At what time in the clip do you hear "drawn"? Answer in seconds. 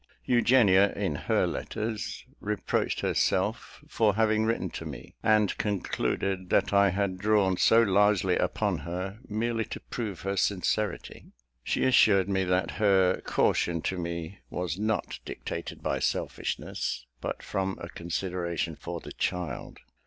7.19-7.55